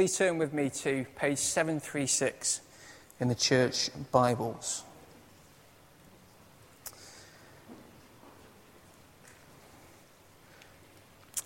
[0.00, 2.62] Please turn with me to page 736
[3.20, 4.82] in the Church Bibles.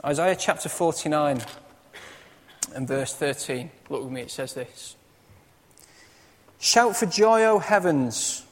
[0.04, 1.42] Isaiah chapter 49
[2.76, 3.72] and verse 13.
[3.88, 4.94] Look with me, it says this
[6.60, 8.46] Shout for joy, O heavens!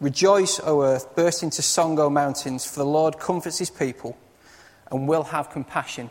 [0.00, 1.14] Rejoice, O earth!
[1.14, 2.66] Burst into song, O mountains!
[2.66, 4.18] For the Lord comforts his people
[4.90, 6.10] and will have compassion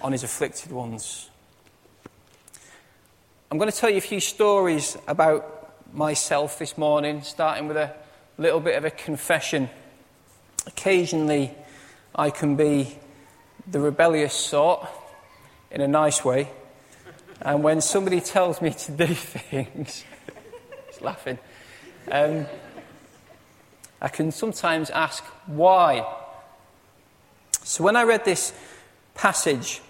[0.00, 1.27] on his afflicted ones.
[3.50, 7.94] I'm going to tell you a few stories about myself this morning, starting with a
[8.36, 9.70] little bit of a confession.
[10.66, 11.52] Occasionally,
[12.14, 12.98] I can be
[13.66, 14.86] the rebellious sort
[15.70, 16.50] in a nice way,
[17.40, 20.04] and when somebody tells me to do things,
[20.88, 21.38] he's laughing,
[22.12, 22.44] um,
[24.02, 26.06] I can sometimes ask why.
[27.62, 28.52] So when I read this
[29.14, 29.80] passage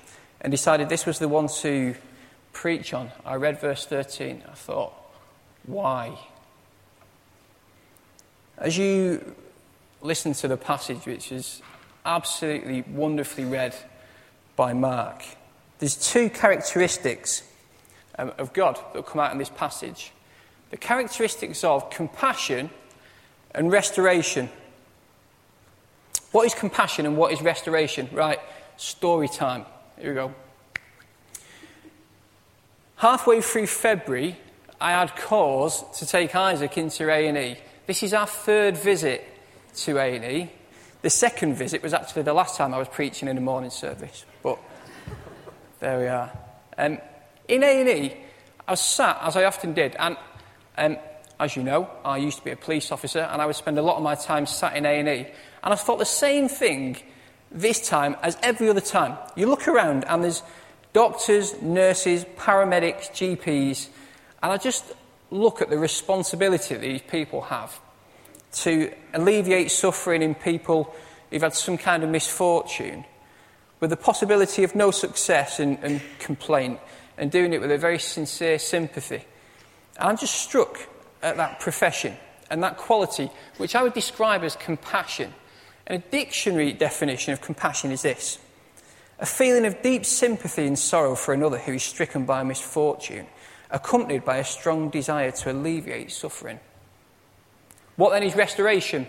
[0.41, 1.97] and decided this was the one to
[2.59, 4.43] preach on, I read verse 13.
[4.51, 4.93] I thought,
[5.65, 6.19] why?
[8.57, 9.37] As you
[10.03, 11.63] listen to the passage, which is
[12.05, 13.77] absolutely wonderfully read
[14.57, 15.23] by Mark,
[15.79, 17.45] there's two characteristics
[18.19, 20.11] um, of God that come out in this passage
[20.71, 22.71] the characteristics of compassion
[23.55, 24.51] and restoration.
[26.33, 28.09] What is compassion and what is restoration?
[28.13, 28.41] Right,
[28.77, 29.65] story time.
[29.97, 30.35] Here we go.
[32.99, 34.37] Halfway through February,
[34.81, 37.57] I had cause to take Isaac into A&E.
[37.87, 39.25] This is our third visit
[39.77, 40.51] to A&E.
[41.03, 44.25] The second visit was actually the last time I was preaching in the morning service,
[44.43, 44.59] but
[45.79, 46.33] there we are.
[46.77, 46.99] Um,
[47.47, 48.17] in A&E,
[48.67, 50.17] I was sat, as I often did, and
[50.77, 50.97] um,
[51.39, 53.83] as you know, I used to be a police officer, and I would spend a
[53.83, 55.29] lot of my time sat in A&E.
[55.63, 56.97] And I thought the same thing
[57.53, 59.17] this time as every other time.
[59.37, 60.43] You look around, and there's
[60.99, 63.87] doctors, nurses, paramedics, GPs,
[64.43, 64.85] and I just
[65.31, 67.79] look at the responsibility that these people have
[68.65, 70.93] to alleviate suffering in people
[71.31, 73.05] who've had some kind of misfortune
[73.79, 76.81] with the possibility of no success and, and complaint
[77.17, 79.25] and doing it with a very sincere sympathy.
[80.01, 80.81] And I'm just struck
[81.23, 82.17] at that profession
[82.51, 85.33] and that quality, which I would describe as compassion.
[85.87, 88.41] And a dictionary definition of compassion is this
[89.19, 93.27] a feeling of deep sympathy and sorrow for another who is stricken by misfortune,
[93.71, 96.61] accompanied by a strong desire to alleviate suffering.
[97.97, 99.07] What then is restoration?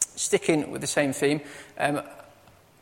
[0.00, 1.40] Sticking with the same theme,
[1.78, 2.02] um,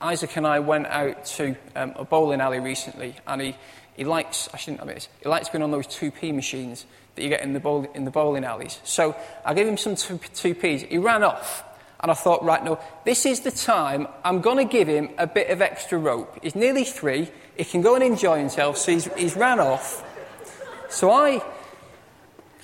[0.02, 3.56] Isaac and I went out to um, a bowling alley recently, and he,
[3.96, 7.28] he likes, I shouldn't admit this, he likes going on those 2p machines that you
[7.28, 8.80] get in the, bowl, in the bowling alleys.
[8.84, 10.82] So I gave him some 2p's.
[10.82, 11.64] He ran off.
[12.02, 15.26] And I thought, right, no, this is the time I'm going to give him a
[15.26, 16.38] bit of extra rope.
[16.42, 17.30] He's nearly three.
[17.56, 18.76] He can go and enjoy himself.
[18.78, 20.04] So he's, he's ran off.
[20.88, 21.38] So I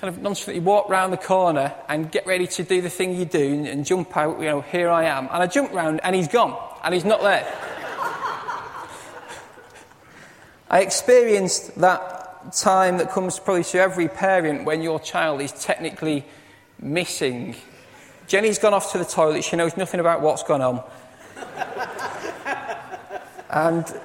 [0.01, 3.25] kind of nonchalantly walk round the corner and get ready to do the thing you
[3.25, 5.25] do and, and jump out, you know, here I am.
[5.31, 6.57] And I jump round and he's gone.
[6.83, 7.45] And he's not there.
[10.69, 16.25] I experienced that time that comes probably to every parent when your child is technically
[16.79, 17.55] missing
[18.29, 19.43] Jenny's gone off to the toilet.
[19.43, 20.83] She knows nothing about what's gone on.
[23.49, 23.99] and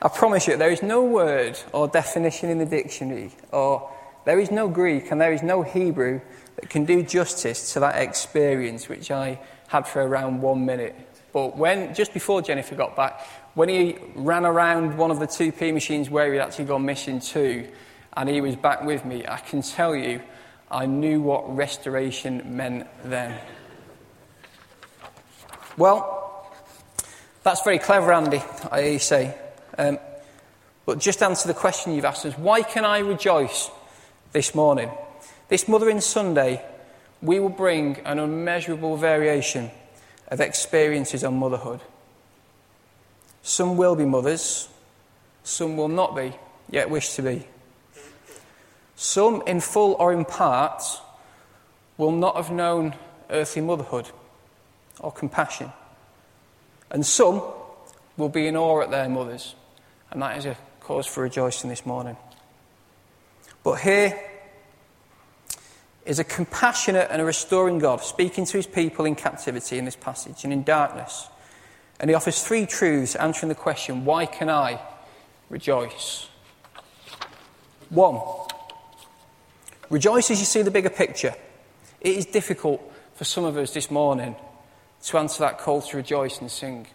[0.00, 3.90] I promise you, there is no word or definition in the dictionary, or
[4.24, 6.20] there is no Greek and there is no Hebrew
[6.54, 10.94] that can do justice to that experience which I had for around one minute.
[11.32, 13.20] But when, just before Jennifer got back,
[13.54, 17.66] when he ran around one of the 2P machines where he'd actually gone missing too,
[18.16, 20.22] and he was back with me, I can tell you
[20.70, 23.38] I knew what restoration meant then.
[25.76, 26.50] Well,
[27.42, 29.36] that's very clever, Andy, I say.
[29.76, 29.98] Um,
[30.86, 33.70] but just answer the question you've asked us why can I rejoice
[34.32, 34.90] this morning?
[35.48, 36.64] This Mothering Sunday,
[37.20, 39.70] we will bring an unmeasurable variation
[40.28, 41.80] of experiences on motherhood.
[43.42, 44.68] Some will be mothers,
[45.42, 46.32] some will not be,
[46.70, 47.46] yet wish to be.
[48.96, 50.82] Some, in full or in part,
[51.96, 52.94] will not have known
[53.30, 54.10] earthly motherhood
[55.00, 55.72] or compassion.
[56.90, 57.42] And some
[58.16, 59.54] will be in awe at their mothers.
[60.10, 62.16] And that is a cause for rejoicing this morning.
[63.62, 64.18] But here
[66.04, 69.96] is a compassionate and a restoring God speaking to his people in captivity in this
[69.96, 71.28] passage and in darkness.
[71.98, 74.80] And he offers three truths answering the question why can I
[75.48, 76.28] rejoice?
[77.88, 78.20] One,
[79.90, 81.34] Rejoice as you see the bigger picture.
[82.00, 82.82] It is difficult
[83.14, 84.36] for some of us this morning
[85.04, 86.86] to answer that call to rejoice and sing.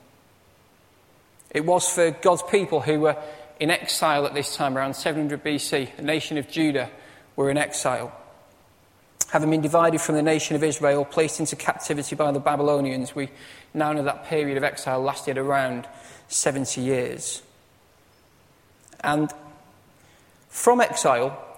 [1.52, 3.18] It was for God's people who were
[3.60, 5.96] in exile at this time, around 700 BC.
[5.98, 6.90] The nation of Judah
[7.36, 8.16] were in exile.
[9.32, 13.30] Having been divided from the nation of Israel, placed into captivity by the Babylonians, we
[13.74, 15.88] now know that period of exile lasted around
[16.30, 17.44] 70 years.
[19.02, 19.32] And
[20.50, 21.49] from exile,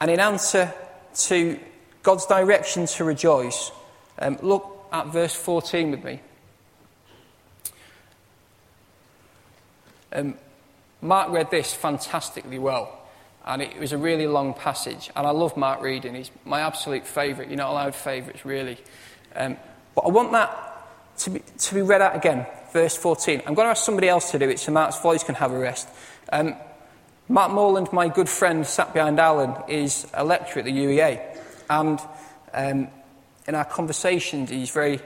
[0.00, 0.72] and in answer
[1.14, 1.58] to
[2.02, 3.70] God's direction to rejoice,
[4.18, 6.20] um, look at verse 14 with me.
[10.12, 10.34] Um,
[11.00, 13.06] Mark read this fantastically well,
[13.44, 15.10] and it was a really long passage.
[15.14, 17.50] And I love Mark reading, he's my absolute favourite.
[17.50, 18.78] You're not allowed favourites, really.
[19.36, 19.56] Um,
[19.94, 23.42] but I want that to be, to be read out again, verse 14.
[23.46, 25.58] I'm going to ask somebody else to do it so Mark's voice can have a
[25.58, 25.88] rest.
[26.32, 26.54] Um,
[27.30, 31.36] Matt Morland, my good friend, sat behind Alan, is a lecturer at the UEA.
[31.68, 32.00] And
[32.54, 32.88] um,
[33.46, 34.98] in our conversations, he's very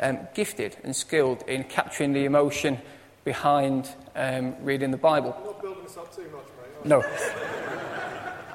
[0.00, 2.78] um, gifted and skilled in capturing the emotion
[3.22, 5.36] behind um, reading the Bible.
[5.38, 6.86] You're not building this up too much, mate.
[6.86, 7.02] No.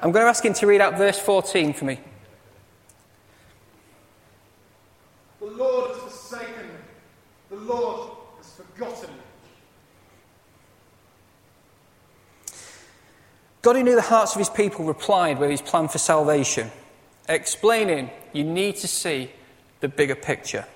[0.02, 1.98] I'm going to ask him to read out verse 14 for me.
[5.40, 6.74] The Lord has forsaken me.
[7.48, 9.15] The Lord has forgotten me.
[13.66, 16.70] God, who knew the hearts of his people, replied with his plan for salvation,
[17.28, 19.28] explaining you need to see
[19.80, 20.66] the bigger picture.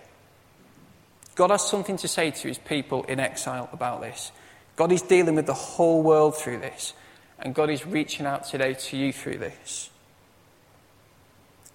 [1.37, 4.33] God has something to say to his people in exile about this.
[4.75, 6.93] God is dealing with the whole world through this,
[7.39, 9.89] and God is reaching out today to you through this.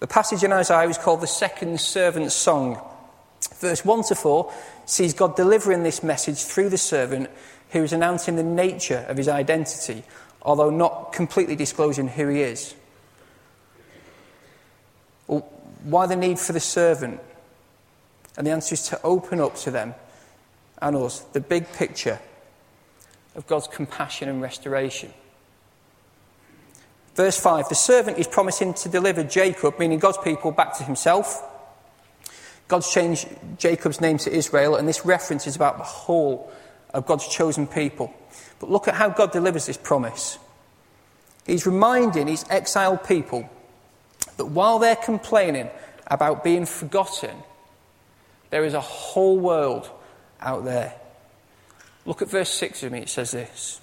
[0.00, 2.78] The passage in Isaiah is called the Second Servant Song.
[3.54, 4.52] Verse 1 to 4
[4.84, 7.30] sees God delivering this message through the servant
[7.70, 10.04] who is announcing the nature of his identity,
[10.46, 12.74] although not completely disclosing who he is.
[15.26, 17.20] Why the need for the servant?
[18.38, 19.94] And the answer is to open up to them
[20.80, 22.20] and us the big picture
[23.34, 25.12] of God's compassion and restoration.
[27.16, 31.42] Verse 5 the servant is promising to deliver Jacob, meaning God's people, back to himself.
[32.68, 33.28] God's changed
[33.58, 36.52] Jacob's name to Israel, and this reference is about the whole
[36.92, 38.12] of God's chosen people.
[38.58, 40.38] But look at how God delivers this promise.
[41.46, 43.48] He's reminding his exiled people
[44.36, 45.70] that while they're complaining
[46.06, 47.36] about being forgotten,
[48.50, 49.90] there is a whole world
[50.40, 50.94] out there.
[52.04, 53.80] Look at verse 6 of me, it says this.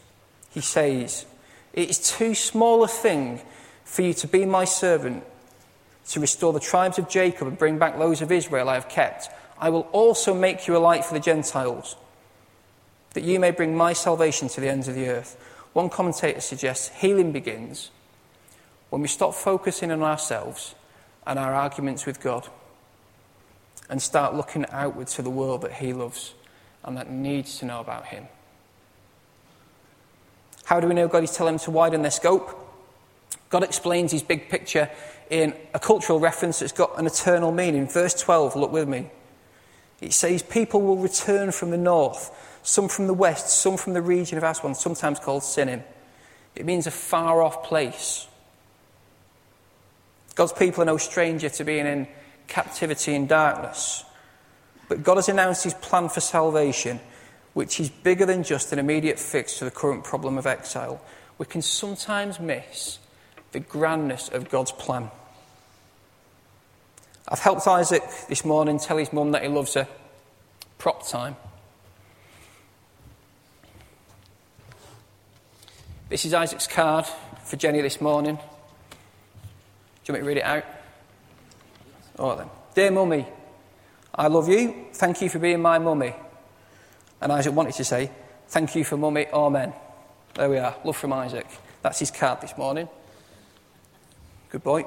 [0.52, 1.26] He says,
[1.74, 3.42] It is too small a thing
[3.84, 5.24] for you to be my servant,
[6.10, 9.30] to restore the tribes of Jacob and bring back those of Israel I have kept.
[9.58, 11.96] I will also make you a light for the Gentiles,
[13.14, 15.38] that you may bring my salvation to the ends of the earth.
[15.74, 17.92] One commentator suggests healing begins
[18.90, 20.76] when we stop focusing on ourselves
[21.26, 22.48] and our arguments with God
[23.90, 26.34] and start looking outward to the world that He loves
[26.84, 28.28] and that needs to know about Him.
[30.66, 32.60] How do we know God is telling them to widen their scope?
[33.50, 34.90] God explains His big picture
[35.30, 37.88] in a cultural reference that's got an eternal meaning.
[37.88, 39.10] Verse 12, look with me.
[40.02, 44.02] It says, People will return from the north, some from the west, some from the
[44.02, 45.84] region of Aswan, sometimes called Sinim.
[46.56, 48.28] It means a far off place.
[50.36, 52.08] God's people are no stranger to being in
[52.48, 54.04] captivity and darkness.
[54.88, 57.00] But God has announced his plan for salvation,
[57.54, 61.02] which is bigger than just an immediate fix to the current problem of exile.
[61.38, 63.00] We can sometimes miss
[63.52, 65.10] the grandness of God's plan.
[67.28, 69.88] I've helped Isaac this morning tell his mum that he loves her.
[70.78, 71.36] Prop time.
[76.14, 77.08] This is Isaac's card
[77.44, 78.36] for Jenny this morning.
[78.36, 78.42] Do
[80.06, 80.64] you want me to read it out?
[82.20, 82.50] All right then.
[82.76, 83.26] Dear Mummy,
[84.14, 84.86] I love you.
[84.94, 86.14] Thank you for being my mummy.
[87.20, 88.12] And Isaac wanted to say,
[88.50, 89.26] Thank you for mummy.
[89.34, 89.74] Amen.
[90.36, 90.76] There we are.
[90.84, 91.48] Love from Isaac.
[91.82, 92.88] That's his card this morning.
[94.52, 94.86] Good boy.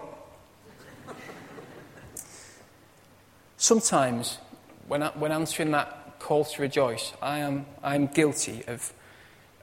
[3.57, 4.39] Sometimes,
[4.87, 8.93] when, I, when answering that call to rejoice, I am I'm guilty of,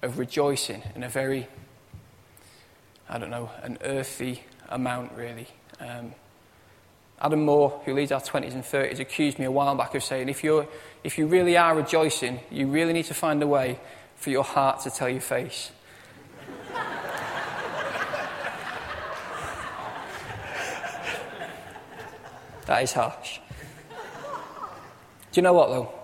[0.03, 1.47] of rejoicing in a very,
[3.09, 5.47] I don't know, an earthy amount, really.
[5.79, 6.13] Um,
[7.21, 10.27] Adam Moore, who leads our 20s and 30s, accused me a while back of saying,
[10.27, 10.67] if, you're,
[11.05, 13.79] if you really are rejoicing, you really need to find a way
[14.17, 15.71] for your heart to tell your face.
[22.65, 23.39] that is harsh.
[25.31, 26.02] Do you know what, though?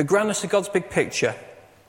[0.00, 1.34] The grandness of God's big picture,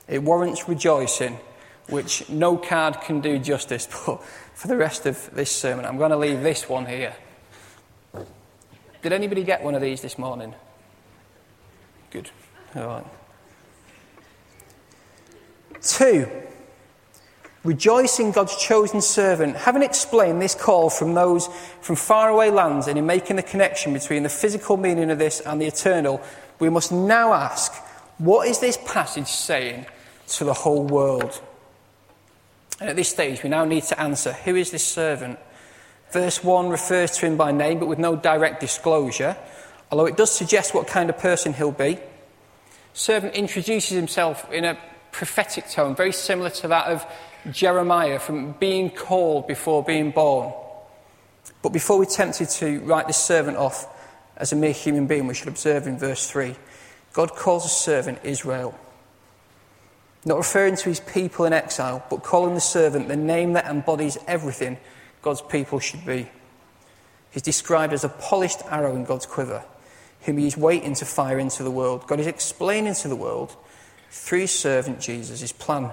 [0.06, 1.40] it warrants rejoicing
[1.88, 3.88] which no card can do justice.
[4.06, 7.14] But for the rest of this sermon, I'm going to leave this one here.
[9.00, 10.54] Did anybody get one of these this morning?
[12.10, 12.30] Good.
[12.76, 13.06] All right.
[15.80, 16.28] Two,
[17.64, 19.56] rejoice in God's chosen servant.
[19.56, 21.48] Having explained this call from those
[21.80, 25.62] from faraway lands and in making the connection between the physical meaning of this and
[25.62, 26.20] the eternal,
[26.58, 27.72] we must now ask,
[28.18, 29.86] what is this passage saying
[30.28, 31.40] to the whole world?
[32.80, 35.38] And at this stage, we now need to answer who is this servant?
[36.10, 39.36] Verse 1 refers to him by name, but with no direct disclosure,
[39.90, 41.98] although it does suggest what kind of person he'll be.
[42.92, 44.78] Servant introduces himself in a
[45.10, 47.06] prophetic tone, very similar to that of
[47.50, 50.52] Jeremiah from being called before being born.
[51.62, 53.86] But before we're tempted to write this servant off
[54.36, 56.54] as a mere human being, we should observe in verse 3
[57.12, 58.78] God calls a servant Israel.
[60.24, 64.18] Not referring to his people in exile, but calling the servant the name that embodies
[64.26, 64.78] everything
[65.20, 66.28] God's people should be.
[67.30, 69.64] He's described as a polished arrow in God's quiver,
[70.22, 72.06] whom he is waiting to fire into the world.
[72.06, 73.56] God is explaining to the world,
[74.10, 75.90] through his servant Jesus, his plan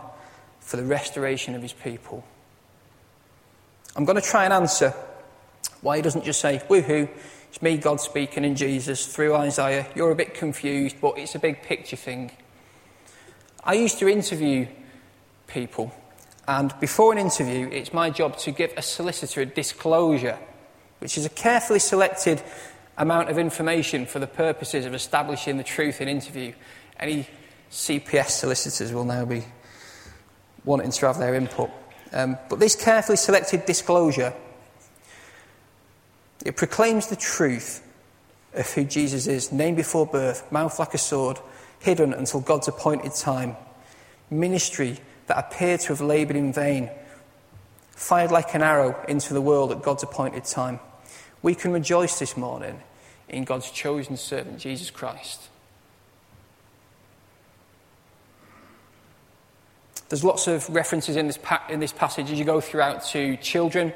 [0.59, 2.23] for the restoration of his people.
[3.95, 4.93] I'm going to try and answer
[5.81, 7.09] why he doesn't just say, woohoo,
[7.49, 9.87] it's me, God speaking in Jesus through Isaiah.
[9.95, 12.31] You're a bit confused, but it's a big picture thing.
[13.63, 14.67] I used to interview
[15.47, 15.91] people,
[16.47, 20.37] and before an interview, it's my job to give a solicitor a disclosure,
[20.99, 22.41] which is a carefully selected
[22.99, 26.53] amount of information for the purposes of establishing the truth in interview.
[26.99, 27.27] Any
[27.71, 29.43] CPS solicitors will now be
[30.65, 31.71] wanting to have their input.
[32.13, 34.33] Um, but this carefully selected disclosure,
[36.45, 37.83] it proclaims the truth
[38.53, 41.39] of who Jesus is, named before birth, mouth like a sword,
[41.79, 43.55] hidden until God's appointed time.
[44.29, 46.89] Ministry that appeared to have laboured in vain,
[47.91, 50.79] fired like an arrow into the world at God's appointed time.
[51.41, 52.81] We can rejoice this morning
[53.27, 55.49] in God's chosen servant, Jesus Christ.
[60.09, 63.37] There's lots of references in this, pa- in this passage as you go throughout to
[63.37, 63.93] children.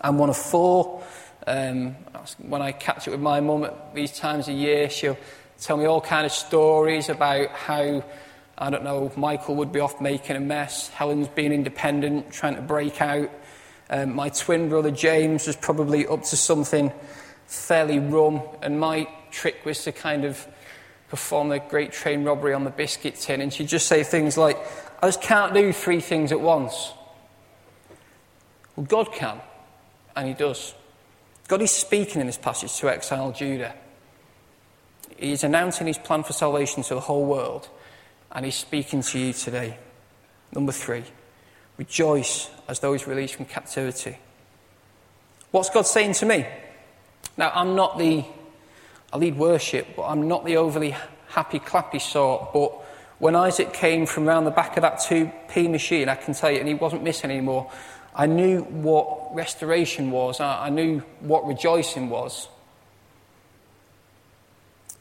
[0.00, 1.02] I'm one of four.
[1.48, 1.96] Um,
[2.36, 5.16] when I catch up with my mum at these times of year, she'll
[5.58, 8.04] tell me all kind of stories about how,
[8.58, 12.60] I don't know, Michael would be off making a mess, Helen's being independent, trying to
[12.60, 13.30] break out.
[13.88, 16.92] Um, my twin brother James was probably up to something
[17.46, 20.46] fairly rum, and my trick was to kind of
[21.08, 24.58] perform the great train robbery on the biscuit tin, and she'd just say things like,
[25.02, 26.92] I just can't do three things at once.
[28.76, 29.40] Well, God can,
[30.14, 30.74] and He does.
[31.48, 33.74] God is speaking in this passage to exile Judah.
[35.16, 37.68] He is announcing his plan for salvation to the whole world,
[38.30, 39.78] and he's speaking to you today.
[40.52, 41.04] Number three,
[41.78, 44.18] rejoice as those released from captivity.
[45.50, 46.46] What's God saying to me?
[47.38, 48.26] Now, I'm not the,
[49.10, 50.94] I lead worship, but I'm not the overly
[51.28, 52.52] happy, clappy sort.
[52.52, 52.72] But
[53.18, 56.58] when Isaac came from round the back of that 2p machine, I can tell you,
[56.58, 57.72] and he wasn't missing anymore,
[58.18, 62.48] I knew what restoration was, I knew what rejoicing was.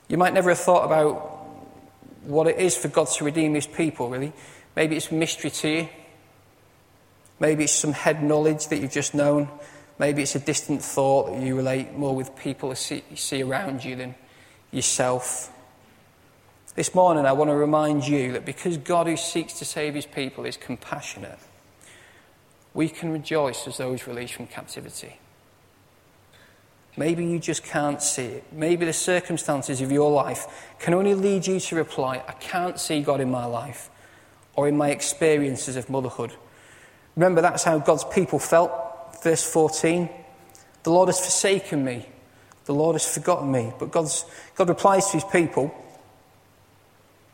[0.08, 1.16] You might never have thought about
[2.24, 4.34] what it is for God to redeem his people, really.
[4.76, 5.90] Maybe it's mystery to you.
[7.40, 9.50] Maybe it's some head knowledge that you've just known.
[9.98, 12.76] Maybe it's a distant thought that you relate more with people you
[13.16, 14.16] see around you than
[14.72, 15.52] yourself.
[16.76, 20.06] This morning, I want to remind you that because God who seeks to save his
[20.06, 21.40] people is compassionate,
[22.78, 25.18] we can rejoice as those released from captivity.
[26.96, 28.44] Maybe you just can't see it.
[28.52, 30.46] Maybe the circumstances of your life
[30.78, 33.90] can only lead you to reply, I can't see God in my life
[34.56, 36.34] or in my experiences of motherhood.
[37.16, 38.72] Remember, that's how God's people felt.
[39.24, 40.08] Verse 14
[40.84, 42.06] The Lord has forsaken me,
[42.66, 43.74] the Lord has forgotten me.
[43.80, 45.74] But God's, God replies to his people.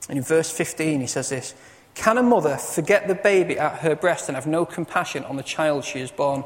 [0.07, 1.53] And in verse 15, he says this
[1.95, 5.43] Can a mother forget the baby at her breast and have no compassion on the
[5.43, 6.43] child she has born?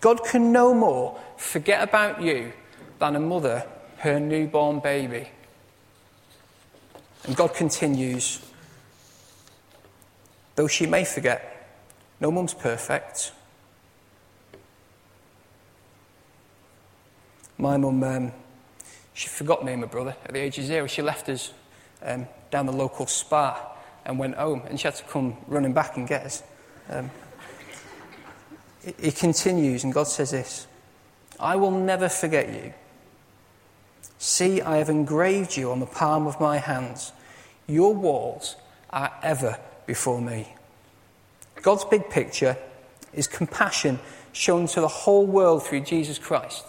[0.00, 2.52] God can no more forget about you
[2.98, 3.66] than a mother
[3.98, 5.28] her newborn baby.
[7.24, 8.38] And God continues,
[10.54, 11.78] though she may forget,
[12.20, 13.32] no mum's perfect.
[17.56, 18.32] My mum, um,
[19.14, 20.86] she forgot me and my brother at the age of zero.
[20.86, 21.52] She left us
[22.02, 23.73] um, down the local spa
[24.04, 26.42] and went home, and she had to come running back and get us.
[26.90, 27.10] Um,
[29.00, 30.66] he continues, and God says this
[31.40, 32.72] I will never forget you.
[34.18, 37.12] See, I have engraved you on the palm of my hands.
[37.66, 38.56] Your walls
[38.90, 40.54] are ever before me.
[41.62, 42.56] God's big picture
[43.12, 43.98] is compassion
[44.32, 46.64] shown to the whole world through Jesus Christ.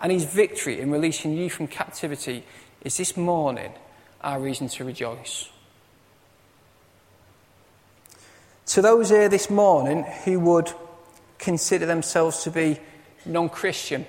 [0.00, 2.44] And his victory in releasing you from captivity
[2.82, 3.72] is this morning
[4.20, 5.48] our reason to rejoice.
[8.72, 10.72] To those here this morning who would
[11.38, 12.78] consider themselves to be
[13.26, 14.06] non Christian,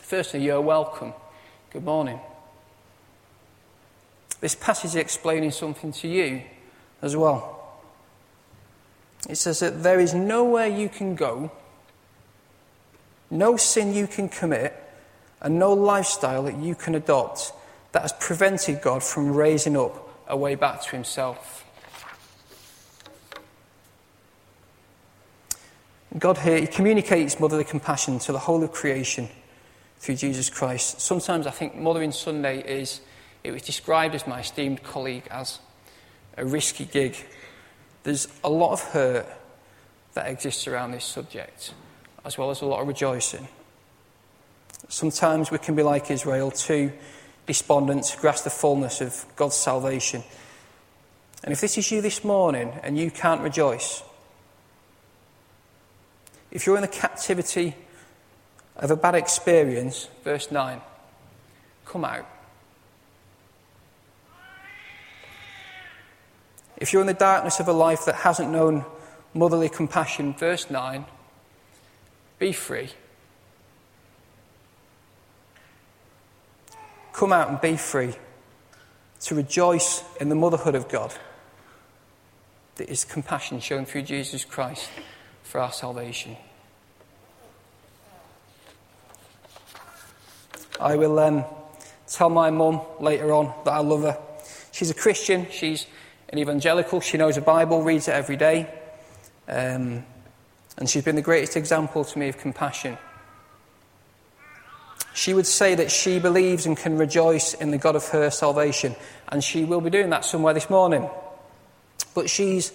[0.00, 1.12] firstly, you're welcome.
[1.72, 2.20] Good morning.
[4.38, 6.42] This passage is explaining something to you
[7.02, 7.80] as well.
[9.28, 11.50] It says that there is nowhere you can go,
[13.32, 14.80] no sin you can commit,
[15.40, 17.52] and no lifestyle that you can adopt
[17.90, 21.63] that has prevented God from raising up a way back to Himself.
[26.18, 29.28] God here, He communicates motherly compassion to the whole of creation
[29.98, 31.00] through Jesus Christ.
[31.00, 33.00] Sometimes I think Mothering Sunday is,
[33.42, 35.58] it was described as my esteemed colleague as
[36.36, 37.16] a risky gig.
[38.04, 39.26] There's a lot of hurt
[40.14, 41.74] that exists around this subject,
[42.24, 43.48] as well as a lot of rejoicing.
[44.88, 46.92] Sometimes we can be like Israel, too
[47.46, 50.22] despondent to grasp the fullness of God's salvation.
[51.42, 54.02] And if this is you this morning and you can't rejoice,
[56.54, 57.74] if you're in the captivity
[58.76, 60.80] of a bad experience, verse 9,
[61.84, 62.26] come out.
[66.76, 68.84] If you're in the darkness of a life that hasn't known
[69.34, 71.04] motherly compassion, verse 9,
[72.38, 72.90] be free.
[77.12, 78.14] Come out and be free
[79.22, 81.14] to rejoice in the motherhood of God
[82.76, 84.88] that is compassion shown through Jesus Christ
[85.44, 86.36] for our salvation.
[90.80, 91.44] I will um,
[92.08, 94.18] tell my mum later on that I love her.
[94.72, 95.86] She's a Christian, she's
[96.30, 98.68] an evangelical, she knows the Bible, reads it every day,
[99.46, 100.04] um,
[100.76, 102.98] and she's been the greatest example to me of compassion.
[105.14, 108.96] She would say that she believes and can rejoice in the God of her salvation,
[109.28, 111.08] and she will be doing that somewhere this morning.
[112.14, 112.72] But she's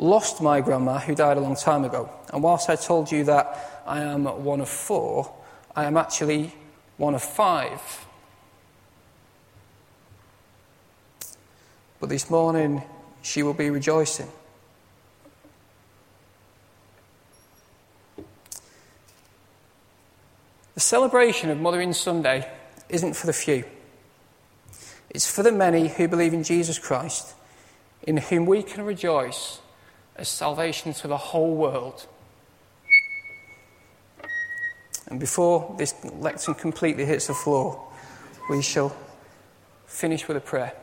[0.00, 2.10] lost my grandma, who died a long time ago.
[2.32, 5.32] And whilst I told you that I am one of four,
[5.76, 6.54] I am actually
[6.96, 8.06] one of five.
[12.00, 12.82] But this morning,
[13.20, 14.28] she will be rejoicing.
[20.74, 22.50] The celebration of Mothering Sunday
[22.88, 23.64] isn't for the few,
[25.10, 27.34] it's for the many who believe in Jesus Christ,
[28.02, 29.59] in whom we can rejoice
[30.20, 32.06] as salvation to the whole world.
[35.08, 37.82] And before this lectern completely hits the floor,
[38.50, 38.94] we shall
[39.86, 40.74] finish with a prayer.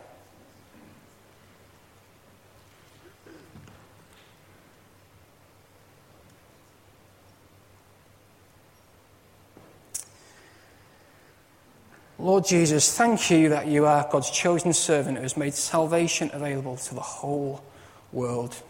[12.17, 16.76] Lord Jesus, thank you that you are God's chosen servant who has made salvation available
[16.76, 17.63] to the whole
[18.12, 18.62] world.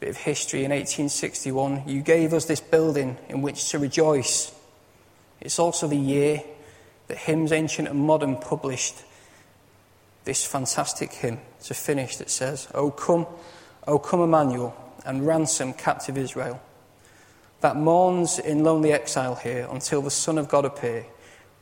[0.00, 4.52] Bit of history in 1861, you gave us this building in which to rejoice.
[5.40, 6.42] It's also the year
[7.08, 9.02] that Hymns Ancient and Modern published
[10.24, 13.26] this fantastic hymn to finish that says, O come,
[13.86, 16.60] O come Emmanuel, and ransom captive Israel,
[17.60, 21.06] that mourns in lonely exile here until the Son of God appear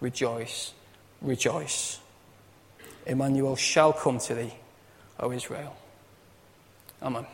[0.01, 0.73] rejoice,
[1.23, 2.01] rejoice.
[3.07, 4.55] Emmanuel shall come to thee,
[5.20, 5.77] O Israel.
[7.03, 7.27] Amen.